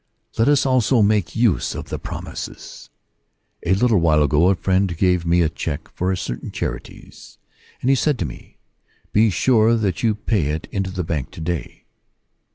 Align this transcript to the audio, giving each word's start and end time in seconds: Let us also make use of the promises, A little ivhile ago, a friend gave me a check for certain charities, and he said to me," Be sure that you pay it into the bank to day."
Let 0.35 0.47
us 0.47 0.65
also 0.65 1.03
make 1.03 1.35
use 1.35 1.75
of 1.75 1.89
the 1.89 1.99
promises, 1.99 2.89
A 3.63 3.75
little 3.75 4.01
ivhile 4.01 4.23
ago, 4.23 4.49
a 4.49 4.55
friend 4.55 4.97
gave 4.97 5.27
me 5.27 5.41
a 5.43 5.47
check 5.47 5.87
for 5.93 6.15
certain 6.15 6.49
charities, 6.49 7.37
and 7.81 7.89
he 7.91 7.95
said 7.95 8.17
to 8.17 8.25
me," 8.25 8.57
Be 9.13 9.29
sure 9.29 9.75
that 9.75 10.01
you 10.01 10.15
pay 10.15 10.45
it 10.47 10.67
into 10.71 10.89
the 10.89 11.03
bank 11.03 11.29
to 11.33 11.41
day." 11.41 11.83